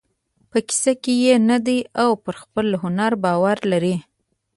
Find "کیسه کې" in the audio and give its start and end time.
0.67-1.13